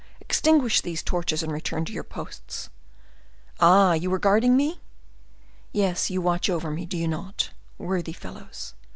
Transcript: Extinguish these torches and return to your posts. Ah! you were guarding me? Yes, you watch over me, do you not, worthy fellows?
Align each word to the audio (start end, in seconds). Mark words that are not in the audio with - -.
Extinguish 0.19 0.81
these 0.81 1.03
torches 1.03 1.43
and 1.43 1.51
return 1.51 1.85
to 1.85 1.93
your 1.93 2.03
posts. 2.03 2.71
Ah! 3.59 3.93
you 3.93 4.09
were 4.09 4.17
guarding 4.17 4.57
me? 4.57 4.81
Yes, 5.73 6.09
you 6.09 6.19
watch 6.21 6.49
over 6.49 6.71
me, 6.71 6.87
do 6.87 6.97
you 6.97 7.07
not, 7.07 7.51
worthy 7.77 8.13
fellows? 8.13 8.73